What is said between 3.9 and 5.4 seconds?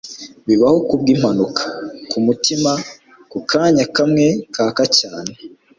kamwe kaka cyane.”